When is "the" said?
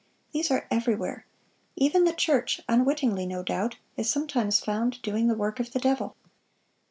2.05-2.11, 5.27-5.35, 5.73-5.79